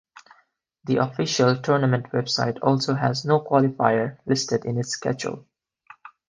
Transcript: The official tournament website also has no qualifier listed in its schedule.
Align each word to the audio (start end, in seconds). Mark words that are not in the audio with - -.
The 0.85 0.95
official 0.97 1.57
tournament 1.57 2.07
website 2.11 2.57
also 2.63 2.95
has 2.95 3.23
no 3.23 3.39
qualifier 3.41 4.17
listed 4.25 4.65
in 4.65 4.79
its 4.79 4.89
schedule. 4.89 5.45